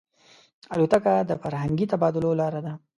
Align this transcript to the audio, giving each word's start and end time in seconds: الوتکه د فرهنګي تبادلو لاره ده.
الوتکه 0.73 1.13
د 1.29 1.31
فرهنګي 1.41 1.85
تبادلو 1.91 2.31
لاره 2.41 2.59
ده. 2.65 2.73